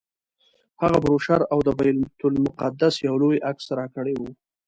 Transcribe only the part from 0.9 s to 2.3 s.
بروشر او د بیت